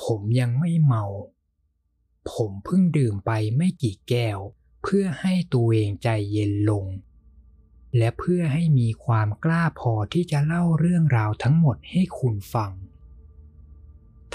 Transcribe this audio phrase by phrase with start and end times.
[0.00, 1.04] ผมยังไม่เมา
[2.32, 4.38] ผมเพิ่งดื่มไปไม่กี่แก้ว
[4.82, 6.86] เพื่อให้ตัวเองใจเย็นลง
[7.96, 12.72] และเพื่อให้มีความกล้าพอที่จะเล่าเรื่องราวทั้งหมดให้คุณฟัง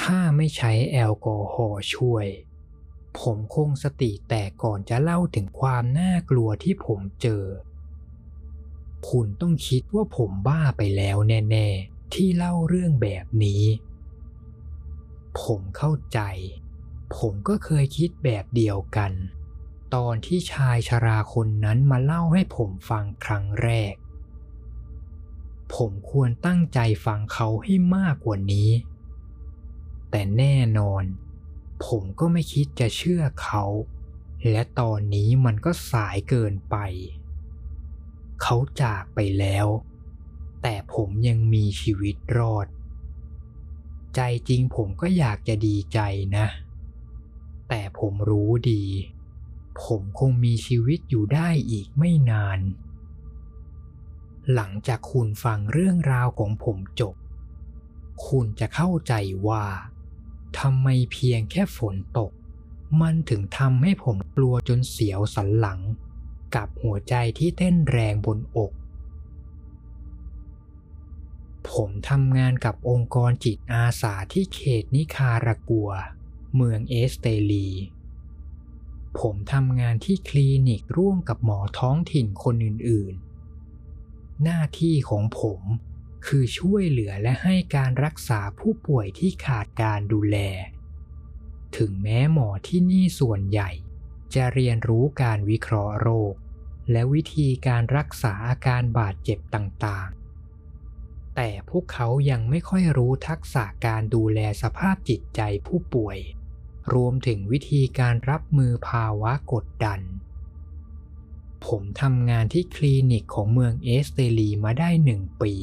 [0.01, 2.27] ถ้าไม่ใช้แอลกอฮอล์ช่วย
[3.19, 7.43] ผมคงสติแตกก่อนจะเล่าถึงความน่ากลัวที่ผมเจอ
[9.09, 13.63] คุณต้องคิดว่าผมบ้าไปแล้วแน่ ๆ ที่เล่าเรื่องแบบนี้
[15.41, 16.19] ผมเข้าใจ
[17.17, 19.11] ผมก็เคยคิดแบบเดียวกัน
[19.95, 23.93] ตอนที่ชายชราคนนั้นมาเล่าให้ผมฟังครั้งแรก
[25.75, 28.69] ผมควรตั้งใจฟังเขาให้มากกว่านี้
[30.09, 31.03] แต่แน่นอน
[31.85, 33.65] ผมก็ไม่คิดจะเชื่อเขา
[34.49, 36.75] และตอนนี้มันก็สายเกินไป
[38.41, 39.67] เขาจากไปแล้ว
[40.61, 42.67] แต่ผมยังมีชีวิตรอด
[44.17, 45.99] ใจจริงผมก็อยากจะดีใจ
[46.37, 46.45] นะ
[47.69, 48.83] แต่ผมรู้ดี
[49.83, 52.59] ผมคงมีชีวิตอยู่ได้อีกไม่นาน
[54.53, 57.15] หลังจากคุณฟังเรื่องราวของผมจบ
[58.27, 59.13] คุณจะเข้าใจ
[59.47, 59.65] ว่า
[60.59, 62.31] ทำไมเพียงแค่ฝนตก
[63.01, 65.79] มันถึงทำให้ผมกลัวจนเสียวสันหลัง
[66.55, 68.71] กับหัวใจที่เต้นแรงบนอก
[71.73, 75.91] ผมทำงานกับองค์กรจิตอาสาที่เขตนิคารากัว
[76.55, 77.69] เมืองเอสเตลี
[79.19, 85.61] ผมทำงานที่คลินิกร่วมกับหมอท้องถิ่นคนอื่นๆ หน้าที่ของผม
[86.25, 90.37] คือช่วยเหลือและให้การรักษาผู้ป่วยที่ขาดการดูแล
[91.77, 93.69] ถึงแม้หมอที่นี่ส่วนใหญ่
[94.35, 96.33] จะเรียนรู้การวิเคราะห์โรค
[96.91, 100.16] และวิธีการรักษาอาการบาดเจ็บต่างๆ
[101.39, 106.17] แต่พวกเขายังไม่ค่อยรู้ทักษะการดูแลสภาพจิตใจผู้ป่วย
[106.93, 110.01] รวมถึงวิธีการรับมือภาวะกดดัน
[111.65, 115.53] ผมทำงานที่คลินิกของเมืองเอสเตลีมาได้หนึ่งปี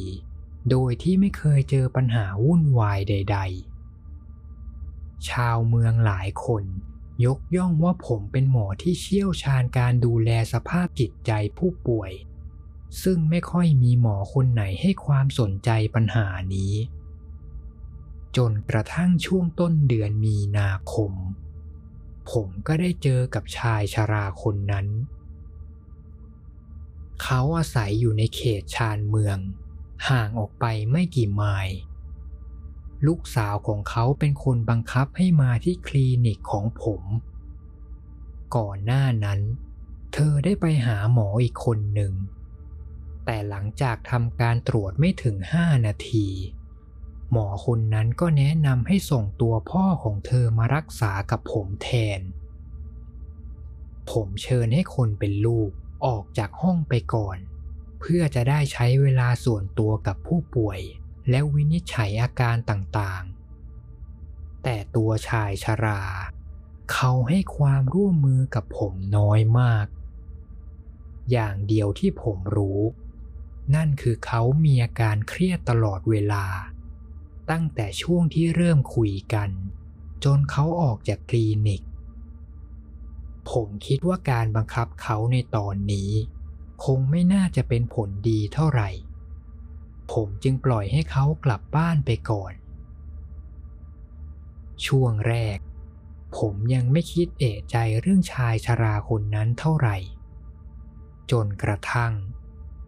[0.71, 3.39] โดยที่ไม่เคยเจอปัญหาวุ่นวายใด
[4.35, 6.65] ๆ ชาวเมืองหลายคน
[7.25, 12.13] ยกย่องว่าผมเป็นหมอที่เชี่ยวชาญการดูแลสภาพจิตใจผู้ป่วย
[13.03, 16.75] ซึ่งไม่ค่อยมีหมอคนไหนให้ความสนใจปัญหานี้
[18.37, 21.13] จนกระทั่งช่วงต้นเดือนมีนาคม
[22.31, 24.87] ผมก็ได้เจอกับชายชราคนนั้น
[27.23, 29.39] เขาอาศัยอยู่ในเขตชานเมือง
[30.09, 31.75] ห่างออกไปไม่กี่ไมล์
[33.07, 37.03] ลูกสาวของเขาเป็นคนบังคับให้มาที่คลินิกของผม
[38.57, 39.41] ก่อนหน้านั้น
[40.13, 42.13] เธอได้ไปหาหมออีกคนหนึ่ง
[43.25, 46.29] แต่หลังจากทำการตรวจไม่ถึงห้านาที
[47.31, 52.21] หมอคนนั้นก็แนะนำให้ส่งตัวพ่อของเธอมารักษากับผมแทน
[54.11, 55.71] ผมเชิญให้คนเป็นลูก
[56.07, 57.39] ออกจากห้องไปก่อน
[58.01, 60.81] เพื่อจะได้ใช้เวลาส่วนตัวกับผู้ป่วย
[61.31, 66.03] และวินิจฉัยอาการต่างๆ แต่ตัวชายชรา
[66.93, 69.87] เขาให้ความร่วมมือกับผมน้อยมาก
[71.31, 72.81] อย่างเดียวที่ผมรู้
[73.75, 76.45] นั่นคือเขามีอาการเครียดตลอดเวลา
[77.51, 79.51] ตั้งแต่ช่วงที่เริ่มคุยกัน
[80.25, 81.83] จนเขาออกจากคลินิก
[83.51, 86.11] ผมคิดว่าการบังคับเขาในตอนนี้
[86.85, 88.91] คงไม่น่าจะเป็นผลดีเท่าไหร่
[90.13, 92.53] ผมจึงปล่อยให้เขากลับบ้านไปก่อน
[94.87, 95.59] ช่วงแรก
[96.39, 99.97] ผมยังไม่คิดเอะใจเรื่องชายชราคนนั้นเท่าไหร่
[101.31, 102.13] จนกระทั่ง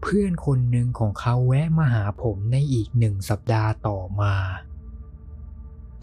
[0.09, 4.35] เพื่อนคนหนึ่งของเขาแวะมาหาผมในอีกหนึ่งสัปดาห์ต่อมา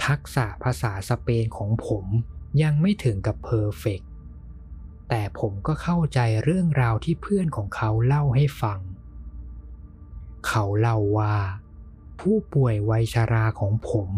[0.06, 2.06] ทักษะภาษาสเปนของผม
[2.62, 4.10] ยังไม่ถึงกับเพอร์เฟกต์
[5.10, 8.80] แต่ผมก็เข้าใจเรื่องราวที่เพื่อนของเขาเล่าให้ฟัง
[10.48, 11.36] เขาเล่าว่า
[12.20, 14.10] ผู้ป่วยวัยชราของผม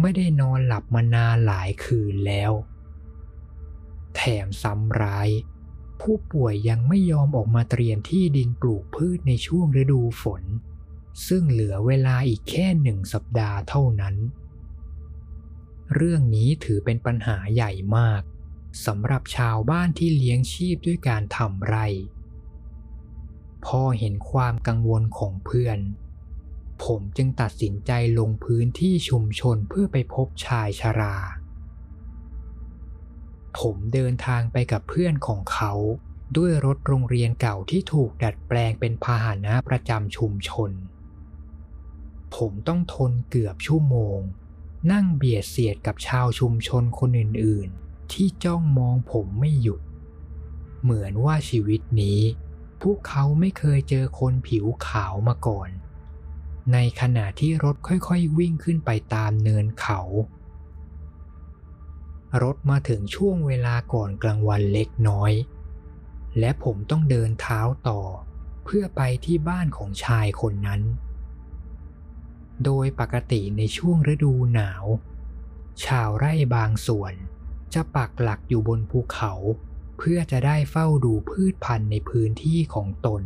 [0.00, 2.52] ไม่ได้นอนหลับมานานหลายคืนแล้ว
[4.16, 5.28] แถมซ้ำร้าย
[6.02, 10.42] ผู้ป่วยยังไม่ยอมออกมาเตรียมที่ดินปลูกพืชในช่วงฤดูฝน
[11.26, 14.16] ซึ่งเหลือเวลาอีกแค่หนึ่งสัปดาห์เท่านั้น
[15.94, 18.22] เรื่องนี้ถือเป็นปัญหาใหญ่มาก
[18.86, 21.86] สำหรับชาวบ้านที่เลี้ยงชีพด้วยการทำไร่
[23.66, 25.78] พอเห็นความกังวลของเพื่อน
[26.84, 31.16] ผมจึงตัดสินใจลงพื้นที่ชุมชนเพื่อไปพบชายชรา
[33.60, 35.72] ผมเดินทางไปกับเพื่อนของเขา
[36.36, 40.70] ด้วยรถโรงเรียนเก่าที่ถูกดัดแปลงเป็นพาหนะประจำชุมชน
[42.36, 44.18] ผมต้องทนเกือบชั่วโมง
[44.92, 49.80] นั่งเบียดเสียดกับชาวชุมชนคนอื่นๆ ที่จ้องมองผมไม่หยุด
[50.82, 52.20] เหมือนว่าชีวิตนี้
[52.82, 55.68] พวกเขาไม่เคยเจอคนผิวขาวมาก่อน
[56.72, 60.00] ในขณะที่รถค่อยๆวิ่งขึ้นไปตามเนินเขา
[62.42, 65.32] รถมาถึงช่วงเวลาก่อนกลางวันเล็กน้อย
[66.38, 68.00] และผมต้องเดินเท้าต่อ
[68.64, 70.82] เพื่อไปที่บ้านของชายคนนั้น
[72.64, 74.84] โดยปกติในช่วงฤดูหนาว
[75.84, 77.12] ชาวไร่บางส่วน
[77.74, 79.32] จะปักหลักอยู่บนภูเขา
[79.98, 83.22] เพื่อจะได้เฝ้าดูพืชพันธุ์ในพื้นที่ของตน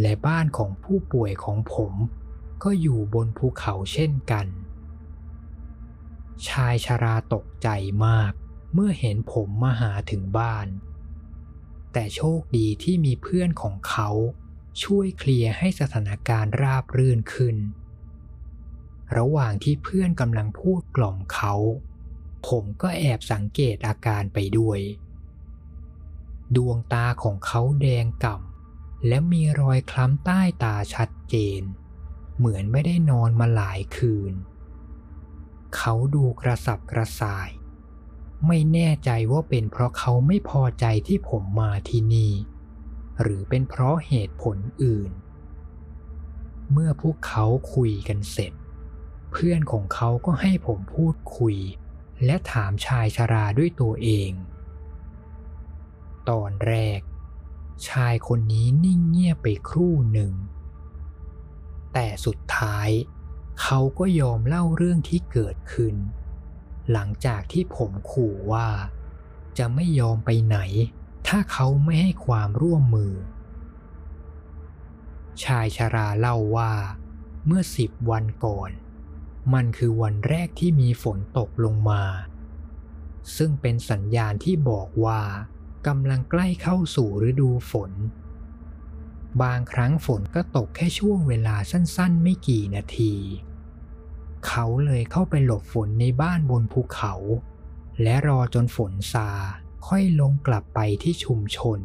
[0.00, 1.92] และบ้านของผู้ป่วยของผม
[2.62, 4.46] ก็อยู่บนภูเขาเช่นกัน
[6.46, 7.68] ชายชาราตกใจ
[8.06, 8.32] มาก
[8.72, 10.66] เมื่อเห็นผมมาหาถึงบ้าน
[11.92, 14.10] แต่โชคดีที่มีเพื่อนของเขา
[14.82, 17.56] ช่วยเคลียร์ให้สถานการณ์ราบรื่นขึ้น
[19.16, 21.54] ระหว่างที่เพื่อนกำลังพูดกล่อมเขา
[22.48, 24.80] ผมก็แอบสังเกตอาการไปด้วย
[26.56, 31.62] ดวงตาของเขาแดงก่ำและมีรอยคล้ำใต้ตาชัดเจน
[32.36, 34.32] เหมือนไม่ได้นอนมาหลายคืน
[35.76, 37.50] เขาดูกระสับกระส่าย
[38.46, 42.32] ไม่แน่ใจว่าเป็นเพราะเขาไม่พอใจที่ผมมาที่นี่
[43.20, 45.10] หรือเป็นเพราะเหตุผลอื่น
[46.72, 47.44] เมื่อพวกเขา
[47.74, 48.52] คุยกันเสร็จ
[49.32, 51.56] เพื่อนของเขาก็ให้ผมพูดคุย
[52.24, 54.30] และถามชายชาราด้วยตัวเอง
[56.30, 57.00] ตอนแรก
[57.88, 60.32] ชายคนนี้นิ่งเงียบไปครู่หนึ่ง
[61.92, 65.94] แต่สุดท้ายเเขาก็ยอมเล่าเรื่องที่เกิดขึ้น
[66.92, 68.68] หลังจากที่ผมขู่ว่า
[69.58, 70.58] จะไม่ยอมไปไหน
[71.28, 73.14] ถ้าเขาไม่ให้ความร่วมมือ
[75.44, 76.72] ชายชาราเล่าว่า
[77.46, 78.70] เมื่อสิบวันก่อน
[79.54, 82.02] มันคือวันแรกที่มีฝนตกลงมา
[83.36, 85.22] ซึ่งเป็นสัญญาณที่บอกว่า
[85.86, 87.92] กำลังใกล้เข้าสู่ฤดูฝน
[89.42, 93.14] บางครั้งฝนก็ตกแค่ช่วงเวลาสั้นๆ ไม่กี่นาที
[94.46, 97.14] เขาเลยเข้าไปหลบฝนในบ้านบนภูเขา
[98.02, 99.30] และรอจนฝนซา
[99.86, 101.80] ค่อยลงกลับไปที่ชุมชน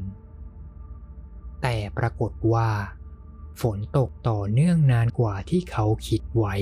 [1.61, 2.69] แต่ปรากฏว่า
[3.61, 6.55] ฝนตกต่อเนื่องนานกว่าที่เขาคิดไว้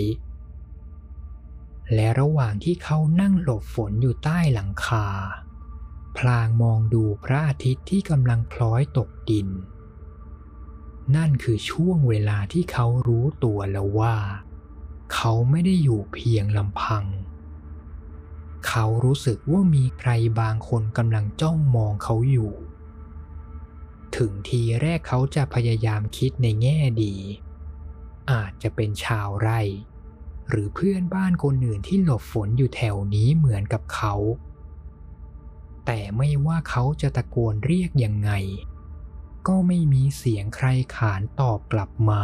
[1.94, 5.08] และระหว่างที่เขานั่งหลบฝนอยู่ใต้หลังคา
[6.18, 9.48] พลางมองดูพระอาทิตย์ที่กำลังคล้อยตกดิน
[11.16, 14.16] นั่นคือช่วงเวลาที่เขารู้ตัวแล้วว่า
[15.14, 17.06] เขาไม่ได้อยู่เพียงลำพัง
[18.68, 22.54] เขารู้สึกว่ามีใครบางคนกำลังจ้องมองเขาอยู่
[24.18, 27.16] ถึงทีแรกเขาจะพยายามคิดในแง่ดี
[28.32, 29.62] อาจจะเป็นชาวไร่
[30.50, 34.16] หรือเพื่อนบ้านคนอื่นที่หลบฝนอยู่แถวนี้เหมือนกับเขา
[35.86, 38.32] แต่ไม่ว่าเขาจะตะโกนเรียกยังไง
[39.48, 42.24] ก็ไม่มีเสียงใครขานตอบกลับมา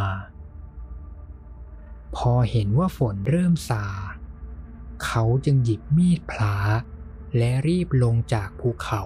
[2.16, 3.84] พอเห็นว่าฝนเริ่มซา
[5.04, 6.56] เขาจึงหยิบมีดพลา
[7.36, 9.02] และรีบลงจากภูเขา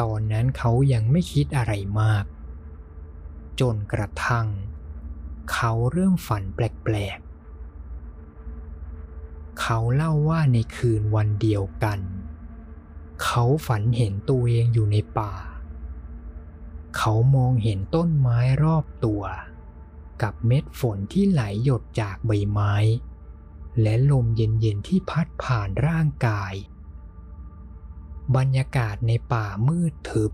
[0.00, 2.24] ตอนนั้นเขายังไม่คิดอะไรมาก
[3.60, 4.48] จนกระทั่ง
[5.52, 12.00] เขาเริ่มฝันแปลกๆ เขาเล่าว่าในคืนวันเดียวกัน
[13.24, 15.32] เขาฝันเห็นตัวเองอยู่ในป่า
[16.96, 19.22] เขามองเห็นต้นไม้รอบตัว
[20.22, 22.74] กับเม็ดฝนที่ไหลหยดจากใบไม้
[23.82, 26.54] และลมเย็นๆที่พัดผ่านร่างกาย
[28.36, 30.32] บรรยากาศในป่ามืดทึบ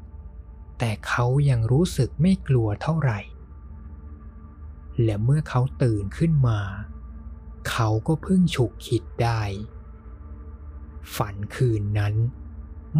[0.78, 3.20] แต่เขายังรู้สึกไม่กลัวเท่าไหร่
[5.02, 6.60] และเมื่อเขาตื่นขึ้นมา
[7.70, 9.42] เขาก็เพิ่งฉุกคิดได้
[11.16, 12.14] ฝันคืนนั้น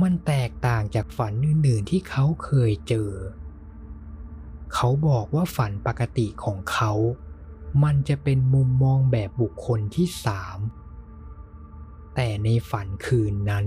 [0.03, 6.93] มันแตกต่างจากฝันอื่นๆที่เขาเคยเจอเเขาบอกว่าฝันปกติของเขา
[7.83, 10.59] มันจะเป็นมุมมองแบบบุคคลที่สาม
[12.15, 13.67] แต่ในฝันคืนนั้น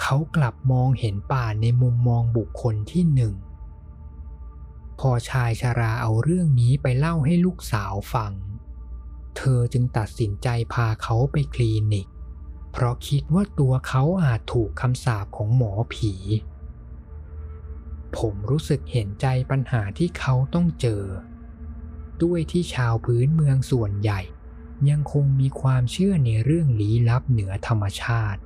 [0.00, 3.34] เขากลับมองเห็นป่าในมุมมองบุคคลที่หนึ่ง
[5.00, 8.32] พอชายชาราเอาเรื่องนี้ไปเล่าให้ลูกสาวฟัง
[9.36, 12.06] เธอจึงตัดสินใจพาเขาไปคลินิก
[12.72, 16.12] เพราะคิดว่าตัวเขาอาจถูกคำสาปของหมอผี
[18.18, 21.04] ผมรู้สึกเห็นใจปัญหาที่เขาต้องเจอ
[22.22, 24.20] ด้วยที่ชาวพื้นเมืองส่วนใหญ่
[24.90, 28.40] ยังคงมีความเชื่อในเรื่องลี้ลับเหนือธรรมชาติ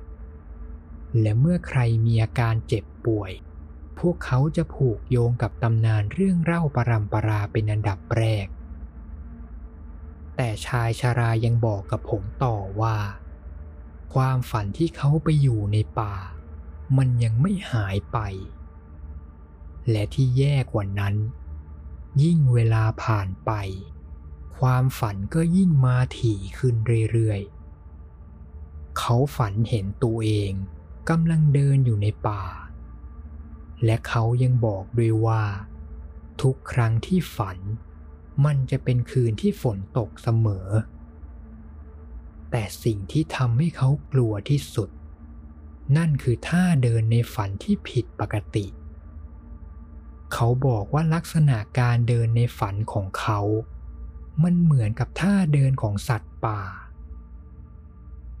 [1.21, 3.31] และเมื่อใครมีอาการเจ็บป่วย
[3.99, 8.47] พวกเขาจะผูกโยงกับตำนานเรื่องเล่าปรำปราเป็นอันดับแรก
[10.39, 12.97] แแต่ชายชารายังบอกกับผมต่อว่า
[14.13, 16.15] ความฝันที่เขาไปอยู่ในป่า
[16.97, 18.17] มันยังไม่หายไป
[19.89, 21.15] และที่แย่กว่านั้น
[22.23, 23.51] ยิ่งเวลาผ่านไป
[24.57, 26.75] ความฝันก็ยิ่งมาถี่ขึ้น
[27.11, 30.51] เรื่อยๆ เขาฝันเห็นตัวเอง
[31.09, 32.43] กำลังเดินอยู่ในป่า
[33.85, 35.43] และเขายังบอกด้วยว่า
[36.41, 37.57] ทุกครั้งที่ฝัน
[38.45, 40.67] มันจะเป็นคืนที่ฝนตกเสมอ
[42.51, 44.89] แต่สิ่งที่ทำให้เขากลัวที่สุด
[45.97, 53.39] นั่นคือท่าเดินในฝันที่ผิดปกติเเขาบอกว่าลักษณะการเดินในฝันของเขา
[54.43, 56.61] มันเหมือนกับท่าเดินของสัตว์ป่า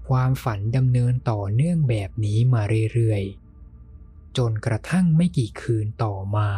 [0.07, 2.61] ความฝันดำเนินต่อเนื่องแบบนี้มา
[2.93, 6.49] เรื่อยๆ จนกระทั่งไม่กี่คืนต่อมา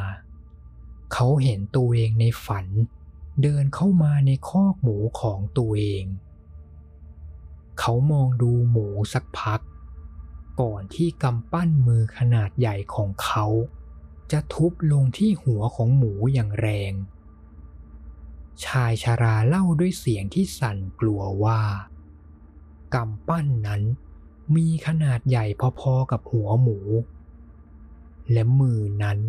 [1.13, 2.65] เขาเห็นตัวเองในฝัน
[3.41, 6.05] เดินเข้ามาในคอกหมูของตัวเอง
[7.79, 9.61] เขามองดูหมูสักพัก
[10.61, 13.45] ก่อนที่กำปั้นมือขนาดใหญ่ของเขา
[14.33, 16.93] จะทุบลงที่หัวของหมูอย่างแรง
[18.65, 21.61] ชายชาราเล่าด้วยเสียงที่สั่นกลัวว่า
[22.93, 23.81] กำปั้นนั้น
[24.55, 25.45] มีขนาดใหญ่
[25.79, 26.79] พอๆกับหัวหมู
[28.31, 29.19] และมือนั้น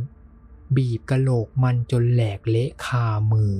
[0.76, 3.54] บีบกระโหลกมันจนแหลกเละคามือ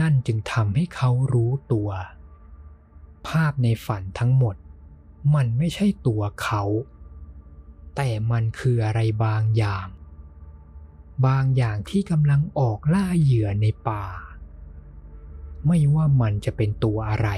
[0.00, 1.90] นั่นจึงทำให้เขารู้ตัว
[3.26, 4.56] ภาพในฝันทั้งหมด
[5.34, 6.62] มันไม่ใช่ตัวเขา
[7.96, 9.86] แต่มันคืออะไรบางอย่าง
[11.26, 14.04] บางอย่างที่กำลังออกล่าเหยื่อในป่า
[15.66, 17.30] ไม่ว่ามันจะเป็นตัวอะไร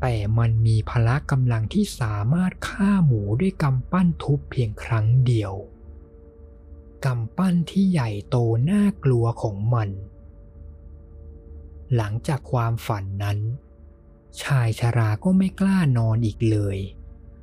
[0.00, 5.52] แต่มันมีพละกำลังที่สามารถฆ่าหมูด้วยกำปั้นทุบเพียงครั้งเดียว
[7.04, 8.36] กำปั้นที่ใหญ่โต
[8.70, 9.88] น่ากลัวของมัน
[11.96, 13.38] หลังจากความฝันนั้น
[14.42, 16.78] ชายชราก็ไม่กล้านอนอีกเลย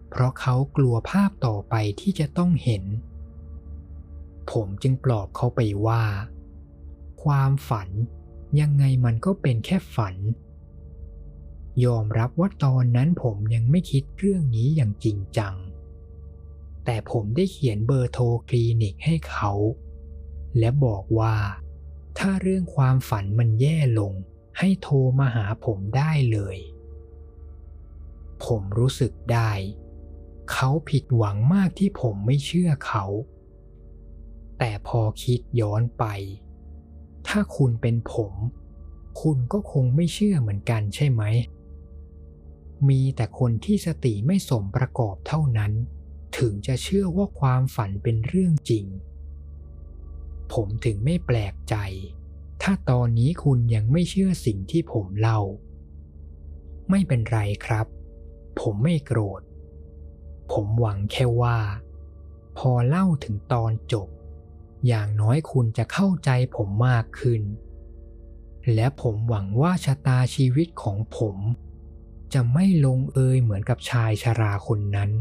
[0.10, 2.84] เพราะเขากลัวภาพต่อไปที่จะต้องเห็น
[4.52, 6.04] ผมจึงปลอบเขาไปว่า
[7.24, 7.90] ความฝัน
[8.60, 10.16] ยังไงมันก็เป็นแค่ฝัน
[11.86, 15.56] ยอมรับว่าตอนนั้นผมยังไม่คิดเรื่องนี้อย่างจริงจัง
[16.86, 19.52] แต่ผมได้เขียนเบอร์โทรคลินิกให้เขา
[20.60, 21.36] และบอกว่า
[22.18, 24.14] ถ้าเรื่องความฝันมันแย่ลง
[24.60, 26.58] ให้โทรมาหาผมได้เลย
[28.46, 29.52] ผมรู้สึกได้
[30.51, 33.06] เขาผิดหวังมากที่ผมไม่เชื่อเขา
[34.60, 36.06] แต่พอคิดย้อนไป
[37.27, 38.34] ถ้าคุณเป็นผม
[39.22, 41.24] คุณก็คงไม่เชื่อเหมือนกันใช่ไหม
[42.89, 45.72] มีแต่คนที่สติไม่สมประกอบเท่านั้น
[46.38, 48.86] ถึงจะเชื่อว่าความฝันเป็นเรื่องจริง
[50.54, 51.75] ผมถึงไม่แปลกใจ
[52.62, 55.39] ถ้าตอนนี้คุณยังไม่เชื่อสิ่งที่ผมเล่า
[56.89, 57.88] ไม่เป็นไรครับ
[58.60, 59.42] ผมไม่โกรธ
[60.51, 61.60] ผมหวังแค่ว่า
[62.58, 64.08] พอเล่าถึงตอนจบ
[64.88, 67.42] อย่างน้อยคุณจะเข้าใจผมมากขึ้น
[68.74, 71.38] และผมหวังว่าชะตาชีวิตของผม
[72.34, 75.12] จะไม่ลงเอยเหมือนกับชายชราคนนั้น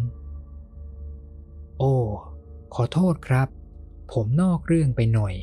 [1.79, 1.97] โอ้
[2.75, 3.49] ขอโทษครับ
[4.13, 5.35] ผมนอกเรื่องไปหน่อย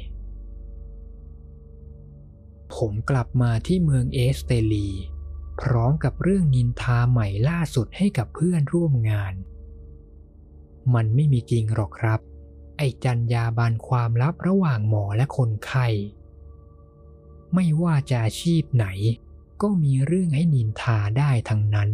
[2.75, 4.90] ผมกลับมาที่เมืองเอสเตลี
[5.62, 9.34] พร้อมกับเรื่องนินทาใหม่ล่าสุดให้กับเพื่อนร่วมงาน
[10.94, 12.20] มันไม่มีจริงหรอกครับ
[12.78, 15.88] ไอ้จัญญาบันความลับระหว่างหมอและคนไข้
[17.54, 18.88] ไม่ว่าจะอาชีพไหน
[19.62, 21.90] ก็มีเรื่องให้นินทาได้ทั้งนั้น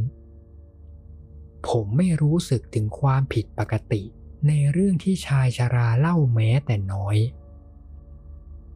[1.68, 4.04] ผมไม่รู้สึกถึงความผิดปกติ
[4.48, 7.18] ในเรื่องที่ชายชาราเล่าแม้แต่น้อย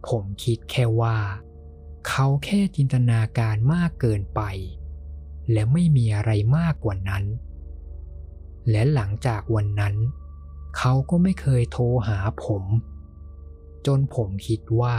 [0.08, 1.18] ผมคิดแค่ว่า
[2.08, 4.42] เขาแค่จินตนาการมากเกินไป
[5.52, 7.24] และไม่มีอะไรมากกว่านั้น
[8.70, 9.96] และหลังจากวันนั้น
[10.78, 12.64] เขาก็ไม่เคยโทรหาผม
[13.86, 14.98] จนผมคิดว่า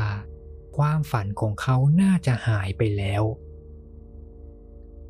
[0.76, 3.22] ความฝันของเขาน่าจะหายไปแล้ว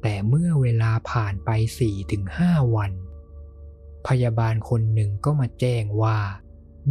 [0.02, 1.50] แต่เมื่อเวลาผ่านไป
[2.12, 2.92] 4-5 วัน
[4.06, 6.18] พยาบาลคนหนึ่งก็มาแจ้งว่า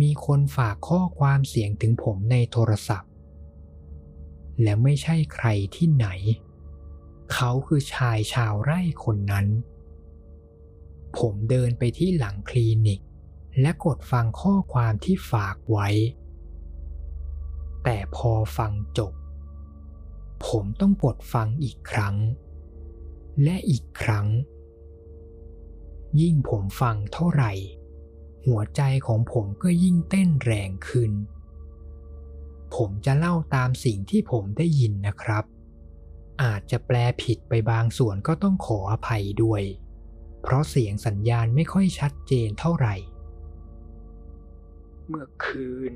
[0.02, 3.12] มีคนฝากข้อความเสียงถึงผมในโทรศัพท์
[4.62, 6.08] และไม่ใช่ใครที่ไหน
[7.34, 9.48] เขาคือชายชาวไร่คนนั้น
[11.20, 13.02] ผมเดินไปที่หลังคลินิก
[13.62, 15.90] และกดฟังข้อความที่ฝากไว้
[17.84, 19.14] แต่พอฟังจบ
[20.48, 22.16] ผมต้องกดฟังอีกครั้ง
[23.44, 24.28] และอีกครั้ง
[26.22, 27.52] ยิ่งผมฟังเท่าไหร่
[28.46, 31.12] หัวใจของผมก็ยิ่งเต้นแรงขึ้น
[32.76, 35.46] ผมจะเล่าตามสิ่งที่ผมได้ยินนะครับ
[36.44, 39.64] อาจจะแปลผิดไปบางส่วนก็ต้องขออภัยด้วย
[40.44, 42.96] เพราะเสียงสัญญาณไม่ค่อยชัดเจนเท่าไหร่
[45.08, 45.94] เมื่อคืน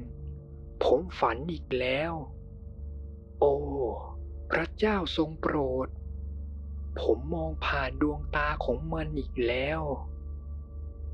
[0.84, 2.14] ผมฝันอีกแล้ว
[3.40, 3.56] โอ้
[4.52, 5.88] พระเจ้าทรงโปรด
[7.02, 9.82] ผมมองผ่านดวงตาของมันอีกแล้ว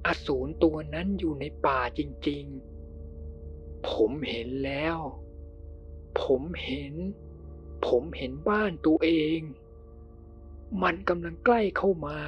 [0.06, 2.46] อสูรตัวนั้นอยู่ในป่าจริง
[3.18, 4.98] ๆ ผมเห็นแล้ว
[6.22, 6.94] ผมเห็น
[7.88, 9.40] ผมเห็นบ้านตัวเอง
[10.84, 12.20] มันกำลังใกล้เข้ามา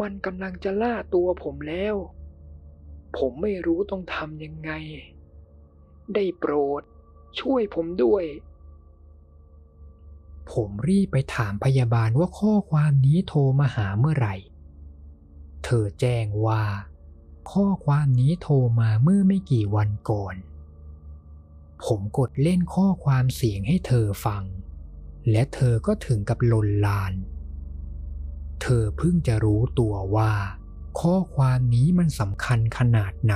[0.00, 1.94] มันกำลังจะล่าตัวผมแล้ว
[3.18, 4.70] ผมไม่รู้ต้องทำยังไง
[6.14, 6.82] ได้โปรด
[7.40, 8.24] ช่วยผมด้วย
[10.52, 14.36] ผมรีบไปถามพยาบาลว่าข้อความนี้โทรมาหาเมื่อไหร่
[15.64, 16.64] เธอแจ้งว่า
[17.52, 20.36] ข้อความนี้โทรมาเมื่อไม่กี่วันก่อน
[21.84, 24.44] ผมกดเล่นข้อความเสียงให้เธอฟัง
[25.30, 27.12] และเธอก็ถึงกับลนลาน
[28.62, 30.32] เธอเพิ่งจะรู้ตัวว่า
[31.00, 33.34] ข้อความนี้มันสำคัญขนาดไหน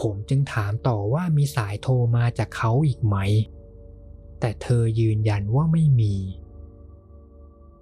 [0.00, 3.16] ผมจึงถามต่อว่ามีสายโทรมาจากเขาอีกไหม
[4.40, 6.14] แต่เธอยืนยันว่าไม่มี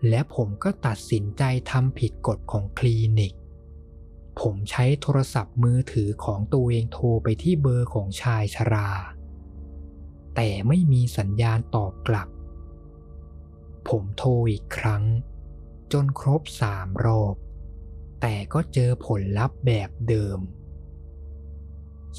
[0.09, 3.33] และผมก็ตัดสินใจทำผิดกฎของคลินิก
[4.41, 8.91] ผมใช้โทรศัพท์มือถือของตัวเองโทรไปที่เบอร์ของชายชรา
[10.37, 12.29] แต่ไม่มีสัญญาณตอบกลับ
[13.89, 15.05] ผมโทรอีกครั้ง
[15.93, 17.35] จนครบสามรอบ
[18.21, 20.39] แต่ก็เจอผลลัพธ์แบบเดิม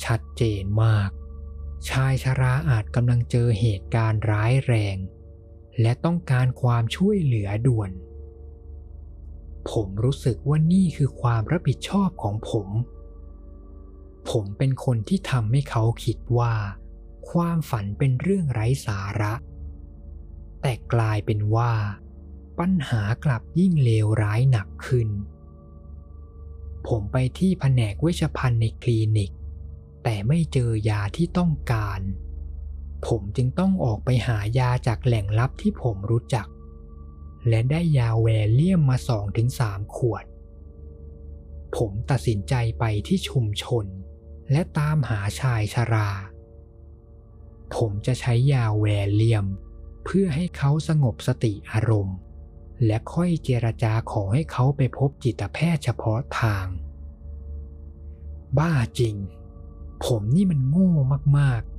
[0.04, 1.10] ชัดเจนมาก
[1.90, 4.98] ชายชราอาจกำลังเจอเหตุการณ์ร้ายแรง
[5.82, 7.92] และต้องการความช่วยเหลือด่วน
[9.70, 12.68] ผมรู้สึกว่านี่คือความรับผิดชอบของผม
[14.30, 16.54] ผมเป็นคนที่ทำให้เขาคิดว่า
[17.32, 19.34] ความฝันเป็นเรื่องไร้สาระ
[20.62, 21.74] แต่กลายเป็นว่า
[22.62, 25.10] ปัญหากลับยิ่งเลวร้ายหนักขึ้น
[26.88, 29.32] ผมไปที่แผนกเวชภัณฑ์ในคลินิก
[30.04, 32.02] แต่ไม่เจอยาที่ต้องการ
[33.08, 36.48] ผมจึงต้องออกไปหายาจากแหล่งลับที่ผมรู้จัก
[37.48, 40.26] และได้ยาแวลเลียมมาสองถึงสามขวด
[41.76, 43.86] ผมตัดสินใจไปที่ชุมชน
[44.52, 46.10] และตามหาชายชรา
[47.76, 49.46] ผมจะใช้ยาแวลเลียม
[50.06, 52.18] เพื่อให้เขาสงบสติอารมณ์
[52.86, 56.68] และค่อยเจรจาขอให้เขาไปพบจิตแพทย์เฉพาะทาง
[58.58, 59.16] บ้าจริง
[60.06, 60.92] ผมนี่มันโง่
[61.38, 61.72] มากๆ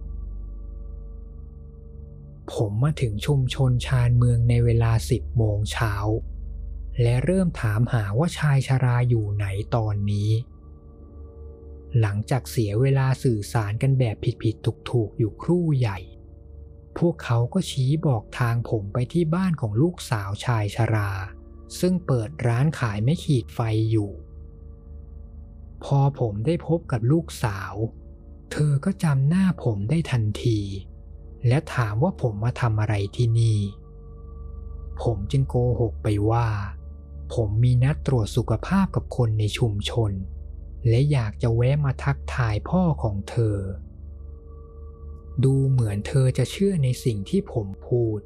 [2.55, 5.93] ผมมาถึงชุมชนชานเมืองในเวลาสิบโมงเช้า
[7.03, 10.31] และเริ่มถามหาว่าชายชราอยู่ไหนตอนนี้
[12.01, 15.99] หลังจากเสียเวลาสื่อสารกันแบบผิดๆถูกๆอยู่ครู่ใหญ่
[16.98, 21.11] พวกเขาก็ชี้บอกทางผมไปที่บ้านของลูกสาวชายชรา
[21.81, 24.11] ซึ่งเปิดร้านขายไม่ขีดไฟอยู่
[25.85, 27.74] พอผมได้พบกับลูกสาว
[28.52, 30.61] เธอก็จำหน้าผมได้ทันที
[31.48, 33.59] และถามว่าผมมาทำอะไรที่นี่
[35.02, 36.48] ผมจึงโกหกไปว่า
[37.35, 40.12] ผมมีนัดตรวจสุขภาพกับคนในชุมชน
[40.88, 43.57] และอยากจะแวะมาทักทายพ่อของเธอ
[45.45, 48.21] ดูเหมือนเธอจะเชื่อในสิ่งที่ผมพูด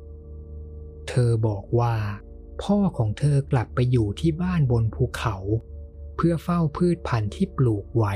[1.09, 1.97] เธอบอกว่า
[2.63, 5.37] พ่อของเธอกลับไปอยู่ที่บ้านบนภูเขา
[6.17, 8.15] เพื่อเฝ้าพืชพันธุ์ที่ปลูกไว้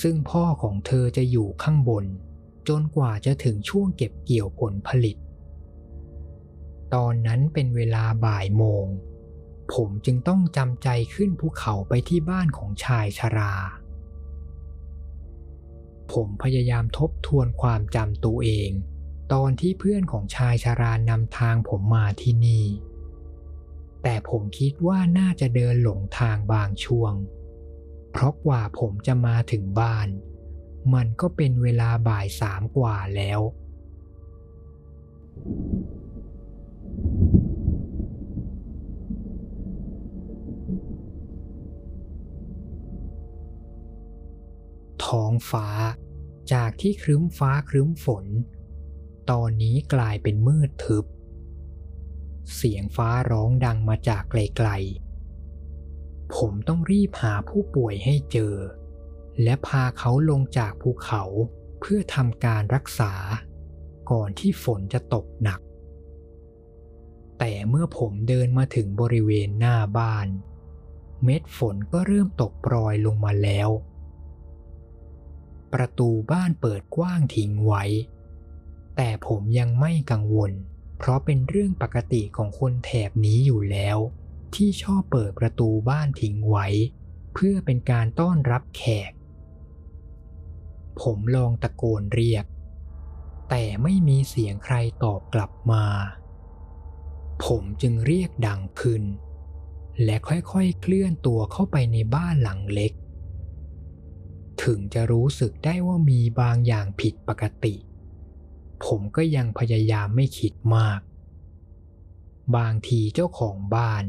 [0.00, 2.04] ซึ่งพ่อของเธอจะอยู่ข้างบน
[2.68, 5.16] จนกว่าจะถึงช่วงเก็บเกี่ยวผลผลิต
[6.94, 8.86] ตอนนั้นเป็นเวลาบ่ายโมง
[9.74, 13.54] ผมจึงต้องจำใจขึ้นภูเขาไปที่บ้านของชายชรา
[16.12, 18.70] ผมพยายามทบทวนความจำตัวเอง
[19.32, 22.66] ตอนที่เพื่อนของชายชารานำทางผมมาที่นี่
[24.02, 27.14] แต่ผมคิดว่าน่าจะเดินหลงทางบางช่วง
[28.10, 30.08] เพราะกว่าผมจะมาถึงบ้าน
[30.94, 33.40] มันก็เป็นเวลาบ่ายสามกว่าแล้ว
[45.08, 45.68] ท้องฟ้า
[46.52, 48.26] จากที่ครึ้มฟ้าครึ้มฝน
[49.30, 51.04] ตอนนี้กลายเป็นมืดทึบ
[52.54, 58.54] เสียงฟ้าร้องดังมาจากไกลๆ ผมต้องรีบหาผู้ป่วยให้เจอ
[59.42, 61.22] และพาเขาลงจากภูเขา
[61.80, 63.12] เพื่อทำการรักษา
[64.10, 65.60] ก่อนที่ฝนจะตกหนัก
[67.38, 70.28] แต่เมื่อผมเดินมาถึงบริเวณหน้าบ้าน
[71.24, 73.70] เม็ดฝนก็เริ่มตกปรอยลงมาแล้ว
[75.76, 77.84] ประตูบ้านเปิดกว้างทิ้งไว้
[78.96, 80.52] แต่ผมยังไม่กังวล
[80.98, 83.98] เพราะเป็นเรื่องปกติของคนแถบนี้อยู่แล้ว
[84.54, 86.66] ที่ชอบเปิดประตูบ้านทิ้งไว้
[87.34, 89.12] เพื่อเป็นการต้อนรับแขก
[91.00, 92.44] ผมลองตะโกนเรียก
[93.50, 95.84] แต่ไม่มีเสียงใครตอบกลับมา
[97.44, 99.02] ผมจึงเรียกดังขึ้น
[100.04, 102.92] และค่อยๆเคลื่อนตัวเข้าไปในบ้านหลังเล็ก
[104.64, 107.74] ถึงจะรู้สึกได้ว่ามีบางอย่างผิดปกติ
[108.84, 111.00] ผมก็ยังพยายามไม่คิดมาก
[112.56, 114.04] บางทีเจ้าของบ้าน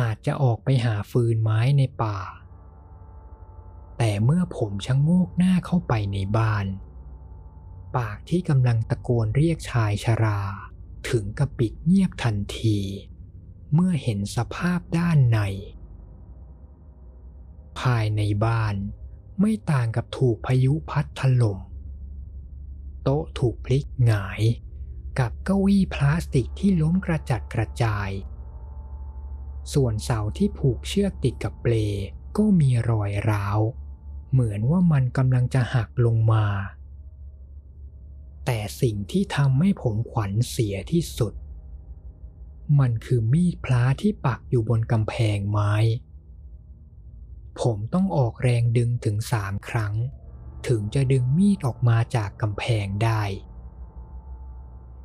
[0.00, 2.18] อาจจะออกไปหาฟืนไม้ในป่า
[3.98, 6.66] แต่เมื่อผมชะโงกหน้าเข้าไปในบ้าน
[7.96, 10.40] ปากที่กำลังตะโกนเรียกชายชรา
[11.08, 12.78] ถึงกับปิดเงียบทันที
[13.74, 15.40] เมื่อเห็นสภาพด้านใน
[17.80, 18.74] ภายในบ้าน
[19.40, 21.58] ไม่ต่างกับถูกพายุพัดถล่ม
[23.02, 24.42] โต๊ะถูกพลิกหงาย
[25.18, 28.10] กับเก้าอี้พลาสติกที่ล้มกระจัดกระจาย
[29.72, 31.74] ส่วนเสาที่ผูกเชือกติดกับเปล
[32.36, 33.60] ก็มีรอยร้าว
[34.30, 36.46] เหมือนว่ามันกำลังจะหักลงมา
[38.44, 41.34] แต่สิ่งที่ทำให้ผมขวัญเสียที่สุด
[42.80, 45.72] มันคือมีดพลาที่ปักอยู่บนกำแพงไม้
[47.60, 49.94] ผมต้องออกแรงดึงถึงสามครั้ง
[50.68, 53.22] ถึงจะดึงมีดออกมาจากกำแพงได้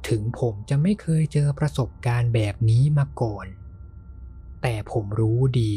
[0.07, 3.47] ถึงผมจะไม่เคยเจอประสบการณ์แบบนี้มาก่อน
[4.61, 5.75] แต่ผมรู้ดี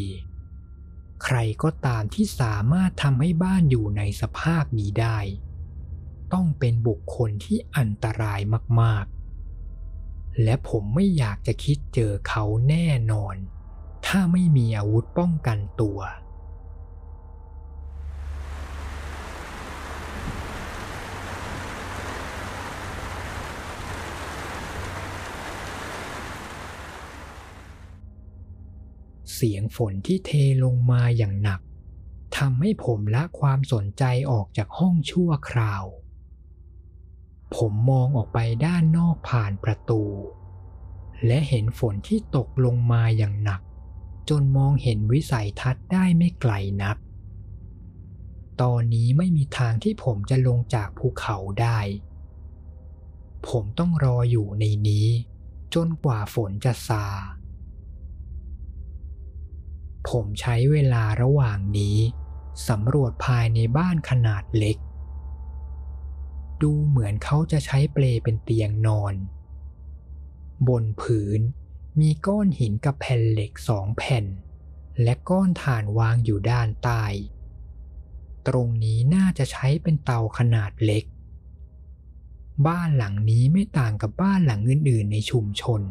[1.24, 5.18] ใครก็ตามที่สามารถทำให้บ้านอยู่ในสภาพนี้ได้
[6.32, 8.40] ต้องเป็นบุคคลที่อันตราย
[8.80, 13.36] มากๆ และผมไม่อยากจะคิดเจอเขาแน่นอน
[14.06, 15.98] ถ้าไม่มีอาวุธป้องกันตัว
[29.34, 30.30] เสียงฝนที่เท
[30.64, 31.60] ลงมาอย่างหนัก
[32.36, 35.84] ทำให้ผมละความสนใจออกจากห้องชั่วคราว
[37.56, 40.02] ผมมองออกไปด้านนอกผ่านประตู
[41.26, 43.60] และเห็นฝนที่ตกลงมาอย่างหนัก
[44.28, 46.96] จนมองเห็นวิสัยทัศน์ได้ไม่ไกลนัก
[48.60, 51.78] ตอนนี้ไม่มีทางที่ผมจะลงจากภูเขาได้
[53.48, 55.08] ผมต้องรออยู่ในนี้
[55.74, 57.04] จนกว่าฝนจะซา
[60.08, 61.98] ผมใช้เวลาระหว่างนี้
[62.68, 64.76] สำรวจภายในบ้านขนาดเล็ก
[66.62, 69.14] ดูเหมือนเขาจะใช้เปลเป็นเตียงนอน
[70.68, 71.40] บนผืน
[72.00, 74.24] มีก้อนหินกับแผ่นเหล็กสองแผ่น
[75.02, 77.04] และก้อนถ่านวางอยู่ด้านใต้
[78.48, 81.04] ตรงนี้น่าจะใช้เป็นเตาขนาดเล็ก
[82.66, 85.82] บ้านหลังนี้ไม่ต่างกับบ้านหลังอื่นๆในชุมชน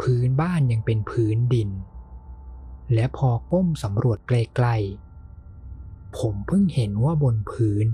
[0.00, 1.70] พื้นบ้านยังเป็นพื้นดิน
[2.92, 7.86] และพอก้มสำรวจใกลๆ ผมเพิ่งเห็นว่าบนพื้น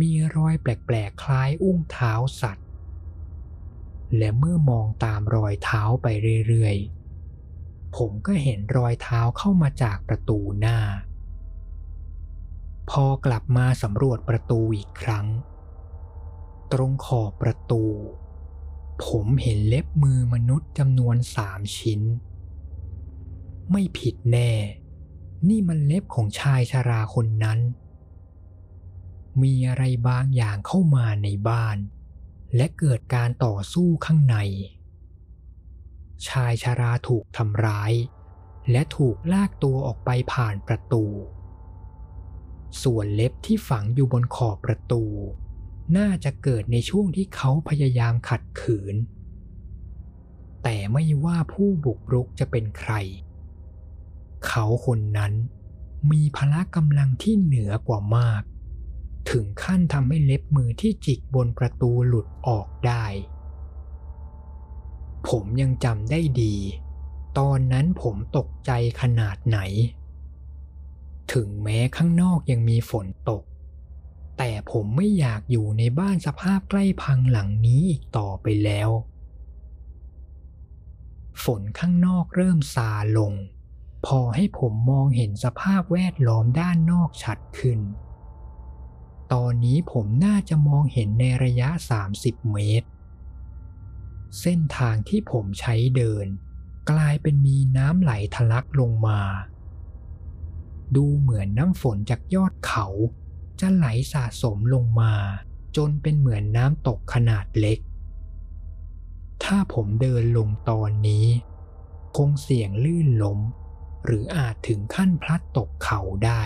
[0.00, 2.66] มีรอยแปลกๆ คล้ายอุ้งเท้าสัตว์
[4.18, 6.06] และเมื่อมองตามรอยเท้าไป
[6.48, 10.78] เรื่อยๆ ผมก็เห็นรอยเท้าเข้ามาจากประตูหน้า
[12.90, 15.26] พอกลับมาสำรวจประตูอีกครั้ง
[16.72, 17.84] ตรงขอบประตู
[19.04, 22.00] ผมเห็นเล็บมือมนุษย์จำนวนสามชิ้น
[23.70, 24.52] ไม่ผิดแน่
[25.48, 27.58] นี่มันเล็บของชายชราคนนั้น
[29.42, 31.76] มีอะไรบางอย่างเข้ามาในบ้าน
[32.56, 34.36] และเกิดการต่อสู้ข้างใน
[36.28, 37.92] ชายชราถูกทำร้าย
[38.70, 41.04] และถูกลากตัวออกไปผ่านประตู
[42.82, 45.04] ส่วนเล็บที่ฝังอยู่บนขอบประตู
[45.96, 48.96] น่าจะเกิดในช่วงที่เขาพยายามขัดขืน
[50.62, 52.92] แต่ไม่ว่าผู้บุกรุกจะเป็นใคร
[54.46, 55.32] เขาคนนั้น
[56.10, 58.42] มีพละกำลังที่เหนือกว่ามาก
[59.30, 63.04] ถึงขั้นทำให้เล็บมือที่จิกบนประตูหลุดออกได้
[65.28, 66.56] ผมยังจำได้ดี
[67.38, 69.58] ตอนนั้นผมตกใจขนาดไหน
[71.32, 73.42] ถึงแม้ข้างนอกยังมีฝนตก
[74.38, 78.90] แต่ผมไม่อยากอยู่ในบ้านสภาพใกล้พังหลังนี้อีกต่อไปแล้ว
[81.44, 83.32] ฝนข้างนอกเริ่มซาลง
[84.06, 87.80] พอให้ผมมองเห็นสภาพแวดล้อมด้านนอกชัดขึ้น
[89.32, 91.68] ตอนนี้ผมน่าจะมองเห็นในระยะ
[92.10, 92.88] 30 เมตร
[94.40, 96.26] เส้นทางที่ผมใช้เดิน
[96.90, 99.20] กลายเป็นมีน้ำไหลทะลักลงมา
[100.96, 102.86] ดูเหมือนน้ำฝนจากยอดเขา
[103.60, 105.12] จะไหลสะสมลงมา
[105.76, 107.78] จนเป็นเหมือนน้ำตกขนาดเล็ก
[109.44, 111.26] ถ้าผมเดินลงตอนนี้
[112.16, 113.38] คงเสี่ยงลื่นล้ม
[114.04, 116.42] หรืออาจถึงขั้นพลัดตกเขาได้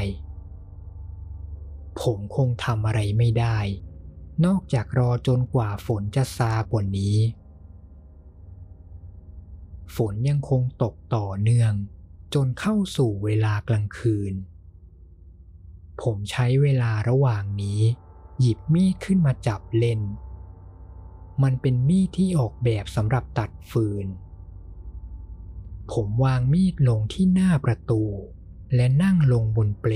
[2.01, 3.59] ผมคงทำอะไรไม่ได้
[4.47, 7.17] นอกจากรอจนกว่าฝนจะซากว่านี้
[9.97, 11.73] ฝนยังคงตกต่อเนื่อง
[12.35, 14.35] จนเข้าสู่เวลากลางคืน
[16.03, 17.81] ผมใช้เวลาระหว่างนี้
[18.41, 20.01] หยิบมีดขึ้นมาจับเล่น
[21.43, 24.07] มันเป็นมีดที่ออกแบบสำหรับตัดฟืน
[25.93, 28.03] ผมวางมีดลงที่หน้าประตู
[28.75, 29.95] และนั่งลงบนเปล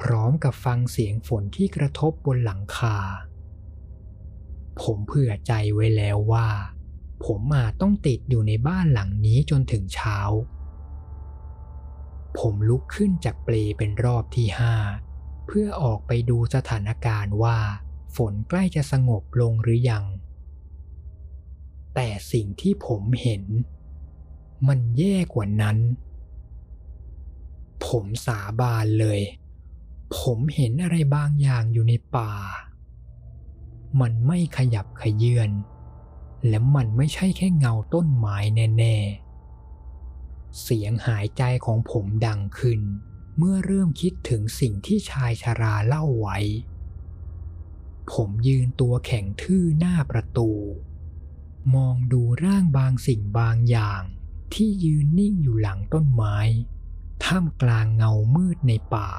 [0.00, 2.96] พร้อมกับฟังเสียงฝนที่กระทบบนหลังคา
[4.82, 6.48] ผมเผื่อใจไว้แล้วว่า
[7.24, 10.18] ผมอาจต้องติดอยู่ในบ้านหลังนี้จนถึงเช้า
[12.38, 14.74] ผมลุกขึ้นจากเปลเป็นรอบที่ห้า
[15.46, 17.58] เพื่อออกไปดูสถานการณ์ว่า
[18.16, 20.04] ฝนใกล้จะสงบลงหรือยัง
[21.94, 23.42] แต่สิ่งที่ผมเห็น
[24.66, 25.78] มันแย่กว่านั้น
[27.86, 29.20] ผมสาบานเลย
[30.16, 32.32] ผมเห็นอะไรบางอย่างอยู่ในป่า
[34.00, 35.50] มันไม่ขยับขยื่น
[36.48, 38.36] และมันไม่ใช่แค่เงาต้นไม้
[38.78, 38.96] แน่
[39.80, 42.80] ๆ เสียงหายใจของผมดังขึ้น
[43.36, 46.38] เมื่อเริ่มคิดถึงสิ่งที่ชายชาราเล่าไว้
[48.12, 50.50] ผมยืนตัวแข็งทื่อหน้าประตู
[51.74, 54.02] มองดูร่างบางสิ่งบางอย่าง
[54.54, 56.36] ที่ยืนนิ่งอยู่หลังต้นไม้
[57.24, 59.10] ท่ามกลางเงามืดในป่า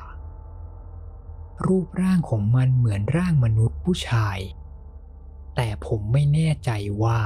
[1.65, 4.39] รูปร่างของมันเหมือนร่างมนุษย์ผู้ชาย
[5.55, 6.71] แต่ผมไม่แน่ใจ
[7.03, 7.19] ว่า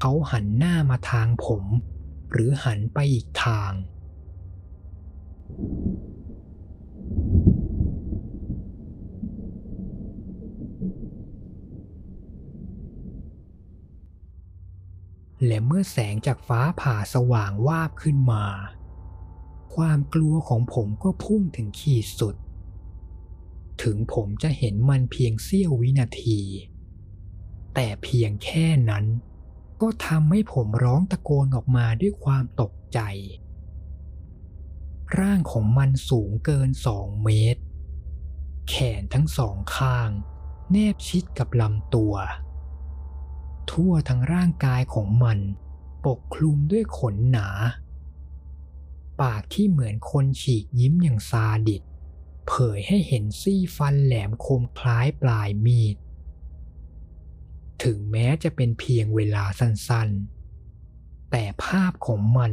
[0.00, 1.64] เขาหันหน้ามาทางผม
[2.30, 3.72] หรือหันไปอีกทาง
[15.46, 18.44] และเมื่อแสงจากฟ้าผ่าสว่างวาบขึ้นมา
[19.74, 22.36] ความกลัวของผมก็พุ่งถึงขีดสุด
[23.82, 26.40] ถึงผมจะเห็นมันเพียงเสี้ยววินาที
[27.74, 29.04] แต่เพียงแค่นั้น
[29.80, 33.00] ก็ทำให้ผมร้องตะโกนออกมาด้วยความตกใจ
[35.18, 37.62] ร่างของมันสูงเกินสองเมตร
[38.68, 40.10] แขนทั้งสองข้าง
[40.70, 42.14] แนบชิดกับลำตัว
[43.72, 45.38] ทั่วทั้งร่างกายของมัน
[46.06, 47.48] ปกคลุมด้วยขนหนา
[49.20, 51.82] ปากที่เหมือนคนฉีกยิ้มอย่างซาดิส
[52.48, 55.96] เผยให้เห็นซี่ฟันแหลมคมคล้ายปลายมีด
[57.82, 62.52] ถึงแม้จะเป็นเพียงเวลาสั้นๆ แต่ภาพของมัน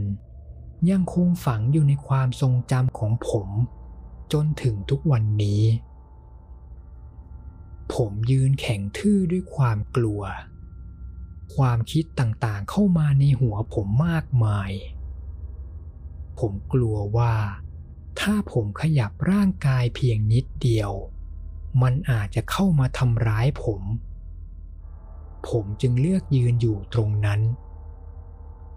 [0.89, 3.49] ยังคงฝังอยู่ในความทรงจำของผม
[4.33, 5.63] จนถึงทุกวันนี้
[7.93, 10.21] ผมยืนแข็งทื่อด้วยความกลัว
[11.55, 14.71] ความคิดต่างๆเข้ามาในหัวผมมากมาย
[16.39, 17.35] ผมกลัวว่า
[18.19, 20.91] ถ้าผมขยับร่างกายเพียงนิดเดียว
[21.81, 23.81] มันอาจจะเข้ามาทำร้ายผม
[25.47, 27.41] ผมจึงเลือกยืนอยู่ตรงนั้น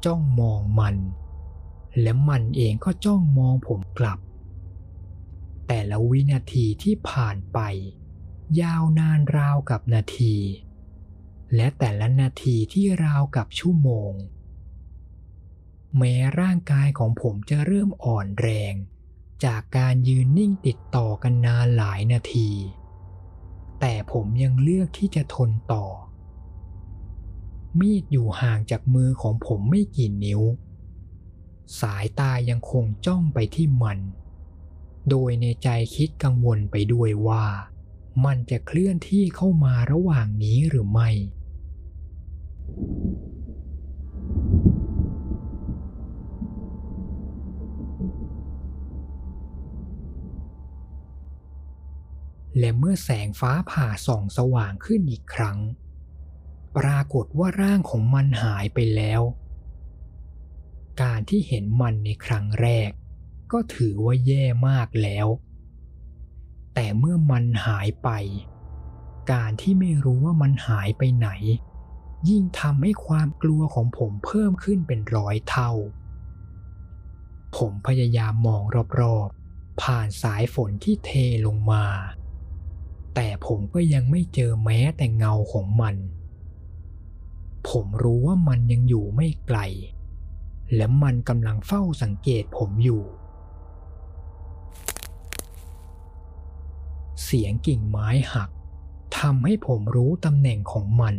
[0.04, 0.96] จ้องมองมัน
[2.00, 4.18] และมันเองก็จ้องมองผมกลับ
[5.66, 7.58] แต่ละวินาทีที่ผ่านไป
[8.60, 10.36] ยาวนานราวกับนาที
[11.54, 14.12] และแต่ละนาทีที่ราวกับชั่วโมง
[15.98, 18.74] แม้ร่างกายของผมจะเริ่มอ่อนแรง
[19.44, 22.50] จากการยืนนิ่งติดต่อกันนานหลายนาที
[23.80, 25.86] แต่ผมยังเลือกที่จะทนต่อ
[27.80, 30.42] มีดอยู่ห่างจากมือของผมไม่กี่นิ้ว
[31.80, 33.98] สายตายังคงจ้องไปที่มัน
[35.10, 37.44] โดยในใจคิดกังวลไปด้วยว่า
[38.24, 41.10] มันจะเคลื่อนที่เข้ามาระหว่างนี้หรือไม่
[52.58, 55.58] และเมื่อแสงฟ้าผ่าส่องสว่างขึ้นอีกครั้ง
[56.76, 59.22] ปรากฏว่าร่างของมันหายไปแล้ว
[61.02, 62.90] การที่เห็นมันในครั้งแรก
[63.52, 65.26] ก็ถือว่าแย่มากแล้ว
[66.74, 68.08] แต่เมื่อมันหายไป
[69.32, 71.28] การที่ไม่รู้ว่ามันหายไปไหน
[72.28, 75.72] ยิ่งทำให้ความกลัวของผมเพิ่มขึ้นเป็นร้อยเท่า
[77.56, 78.62] ผมพยายามมอง
[79.00, 81.10] รอบๆ ผ่านสายฝนที่เท
[81.46, 81.84] ลงมา
[83.14, 85.96] แต่ผมก็ยังไม่เจอแม้แต่เงาของมัน
[87.68, 89.58] ผมรู้ว่ามันยังอยู่ไม่ไกล
[90.76, 93.02] และมันกำลังเฝ้าสังเกตผมอยู่
[97.24, 98.50] เสียงกิ่งไม้หัก
[99.18, 101.14] ทำให้ผมรู้ตำแหน่งของมัน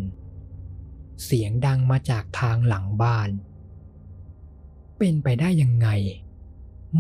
[1.24, 3.30] เสียงดังมาจากทางหลังบ้าน
[4.98, 5.88] เป็นไปได้ยังไง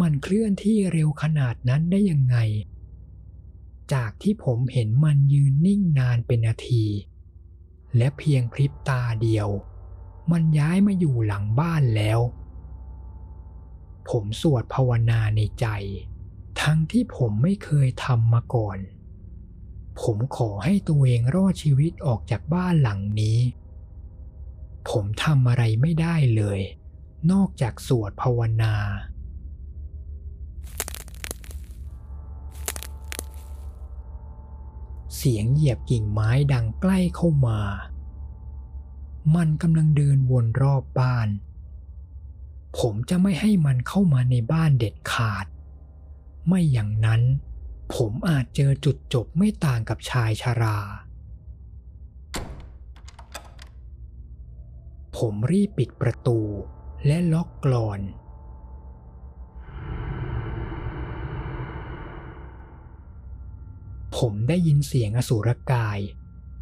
[0.01, 2.37] มันเคลื่อนที่เร็วขนาดนั้นได้ยังไง
[3.93, 6.85] จากที่ผมเห็นมันยืนนิ่งนานเป็นนาที
[7.97, 9.49] และเพียงพริบตาเดียว
[10.31, 12.19] มันย้ายมาอยู่หลังบ้านแล้ว
[14.09, 15.67] ผมสวดภาวนาในใจ
[16.61, 18.77] ทั้งที่ผมไม่เคยทำมาก่อน
[20.01, 23.39] ผมขอให้ตัวเองรอดชีวิตออกจากบ้านหลังนี้
[24.89, 26.59] ผมทำอะไรไม่ได้เลย
[27.31, 28.75] นอกจากสวดภาวนา
[35.15, 37.59] เสียงเหยียบกิ่งไม้ดังใกล้เข้ามา
[39.35, 41.27] มันกำลังเดินวนรอบบ้าน
[42.79, 45.45] ผมจะไม่ให้มันเข้ามาในบ้านเด็ดขาด
[46.47, 47.21] ไม่อย่างนั้น
[47.93, 50.79] ผมอาจเจอจุดจบไม่ต่างกับชายชารา
[55.17, 56.39] ผมรีบปิดประตู
[57.05, 58.01] และล็อกกลอน
[64.17, 65.99] ผมได้ยินเสียงอสุรกาย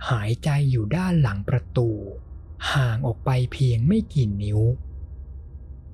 [0.10, 1.90] หายใจอยู่ด้านหลังประตู
[2.74, 4.60] ห่างออกไปเพียงไม่กี่นิ้ว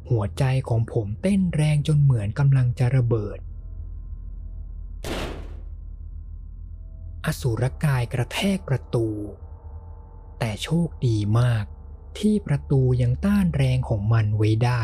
[0.09, 3.39] หัวใจของผมเต้นแรงจนเหมือนกำลังจะระเบิด
[7.25, 9.07] อสุรกายกระแทกประตู
[10.39, 11.65] แต่โชคดีมาก
[12.19, 14.83] ที่ประตูยังต้านแรงของมันไว้ได้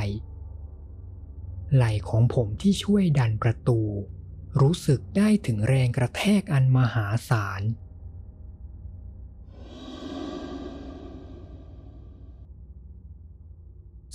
[1.74, 3.80] ไหล่ของผมที่ช่วยดันประตู
[4.62, 7.62] รู้สึกได้ถึงแรงกระแทกอันมหาศาล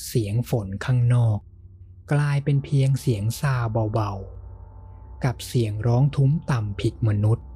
[0.06, 1.38] เสียงฝนข้างนอก
[2.12, 3.56] กลายเป็นเพียงเสียงซา
[3.94, 7.46] เบาๆ กับเสียงร้องทุ้มต่ำผิดมนุษย์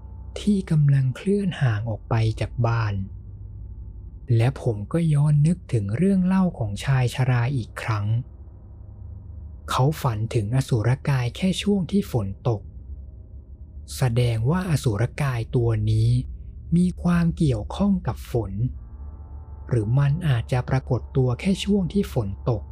[0.40, 2.95] ที่กำลังเคลื่อนห่างออกไปจากบ้าน
[4.37, 8.07] และผมก็ย้อนนึกถึงเรื่องเล่าของชายชราอีกครั้ง
[9.71, 12.61] เขาฝันถึงอสุรกายแค่ช่วงที่ฝนตก
[13.97, 16.11] แสดงว่าอสุรกายตัวนี้
[16.77, 18.53] มีความเกี่ยวข้องกับฝน
[19.69, 22.63] หรือมันอาจจะปรากฏตัวแค่ช่วงที่ฝนตก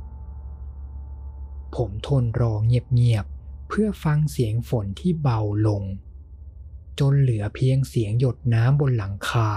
[1.77, 5.83] ผมทนรอเงียบๆเพื่อฟังเสียงฝนที่เบาลง
[6.99, 9.51] จนเหลือเพียงเสียงหยดน้ำบนหลังคา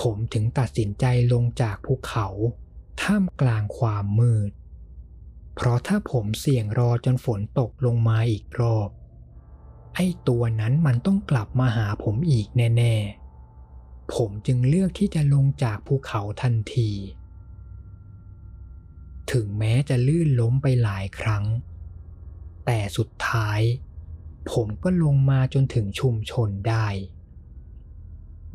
[0.00, 2.26] ผมถึงตัดสินใจลงจากภูเขา
[3.02, 4.50] ท่ามกลางความมืด
[5.54, 8.88] เพราะถ้าผมเสี่ยงรอจนฝนตกลงมาอีกรอบ
[9.94, 12.94] ไอ้ตัวนั้นมันต้องกลับมาหาผมอีกแน่
[13.54, 16.90] ๆ ผมจึงเลือกที่จะลงจากภูเขาทันที
[19.32, 21.44] ถึงแม้จะลื่นล้มไปหลายครั้ง
[22.66, 23.60] แต่สุดท้าย
[24.52, 26.86] ผมก็ลงมาจนถึงชุมชนได้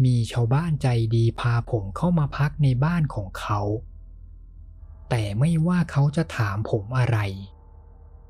[0.04, 3.62] มีชาวบ้านใจดีพาผมเข้ามาพักในบ้านของเขา
[5.10, 7.20] แต่ไม่ว่าเขาจะถามผมอะไร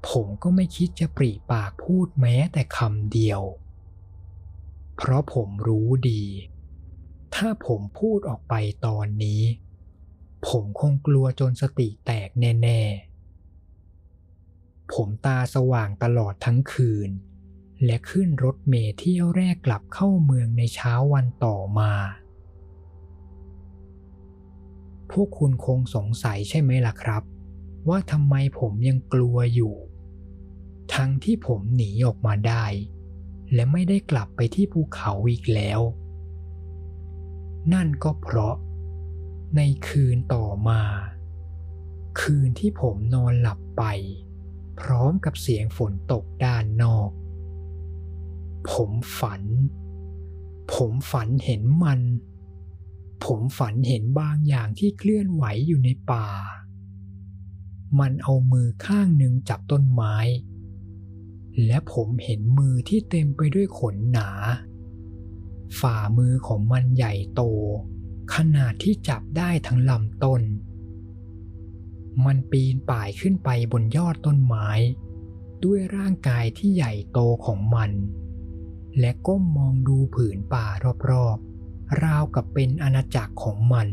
[0.10, 3.42] ผมก็ไม่คิดจะปรีปากพูดแม้แต่คำเดียว
[4.96, 6.24] เพราะผมรู้ดี
[7.36, 8.54] ถ้าผมพูดออกไป
[8.86, 9.42] ตอนนี้
[10.48, 12.82] ผมคงกลัวจนสติแตกแน่
[14.08, 17.10] ๆ ผมตาสว่างตลอดทั้งคืน
[17.86, 21.92] และขึ้นรถเมล์เที่ยวแรกกลับเข้าเมืองในเช้าวันต่อมา
[25.12, 27.24] พวกคุณคงสงสัยใช่ไหมล่ะครับ
[27.90, 29.76] ว่าทำไมผมยังกลัวอยู่
[30.94, 32.66] ทั้งที่ผมหนีออกมาได้
[33.54, 35.80] และไม่ได้กลับไปที่ภูเขาอีกแล้ว
[37.74, 38.56] นั่นก็เพราะ
[39.56, 40.82] ในคืนต่อมา
[42.22, 43.84] คืนที่ผมนอนหลับไป
[44.80, 47.10] พร้อมกับเสียงฝนตกด้านนอก
[48.72, 49.44] ผมฝัน
[50.74, 52.02] ผมฝันเห็นมัน
[53.24, 56.28] ผมฝันเห็นบางอย่างที่เคลื่อนไหวอยู่ในป่า
[58.00, 60.16] มันเอามือข้างหนึ่งจับต้นไม้
[61.66, 64.30] และผมเห็นมือที่เต็มไปด้วยขนหนา
[65.80, 67.42] ฝ่ามือของมันใหญ่โต
[68.36, 70.42] ขนาดที่จับได้ทั้งลำต้น
[72.26, 74.68] มันปีนป่ายขึ้นไปบนยอดต้นไม้
[75.64, 77.92] ด้วยร่างกายที่ใหญ่โตของมัน
[79.00, 80.66] และก้มมองดูผืนป่า
[81.10, 83.90] รอบๆ ราวกับเป็นอาณาจักรของมัน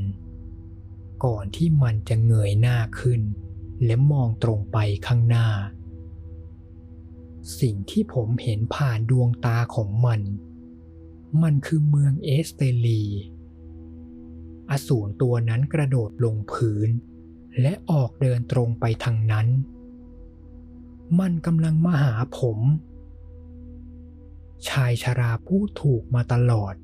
[1.24, 3.20] ก่อนที่มันจะเงยหน้าขึ้น
[3.84, 5.48] และมองตรงไปข้างหน้า
[7.60, 10.20] สิ่งที่ผมเห็นผ่านดวงตาของมัน
[11.42, 13.02] มันคือเมืองเอสเตลี
[14.70, 16.88] อสูรตัวนั้นกระโดดลงพื้น
[17.60, 19.46] และออกเดินตรงไปทางนั้น
[21.20, 22.58] มันกำลังมาหาผม
[24.68, 26.74] ชายชราพูดถูกมาตลอด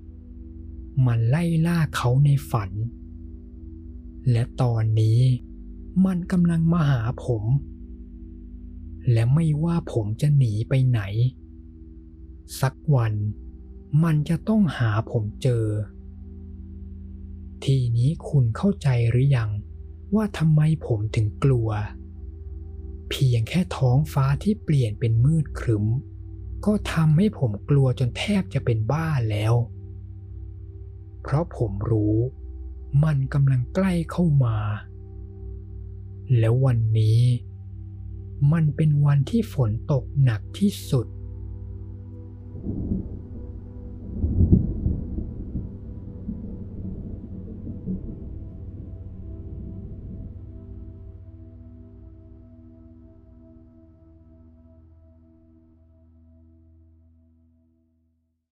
[1.06, 2.70] มันไล่ล่าเขาในฝัน
[4.30, 5.20] และตอนนี้
[6.04, 7.44] มันกำลังมาหาผม
[9.12, 11.00] และไม่ว่าผมจะหนีไปไหน
[12.60, 13.14] สักวัน
[14.04, 15.66] มันจะต้องหาผมเจอ
[17.64, 19.50] ทีนี้คุณเข้าใจหรือยัง
[20.14, 21.68] ว่าทำไมผมถึงกลัว
[23.10, 25.84] เพียงแค่ท้องฟ้าที่เปลี่ยนเป็นมืดครึ้ม
[26.64, 29.54] ก็ทำให้ผมกลัวจนแทบจะเป็นบ้าแล้ว
[31.22, 32.16] เพราะผมรู้
[33.04, 34.56] มันกำลังใกล้เข้ามา
[36.38, 37.20] แล้ววันนี้
[38.52, 41.06] มันเป็นวันที่ฝนตกหนักที่สุด
[44.34, 44.61] thank you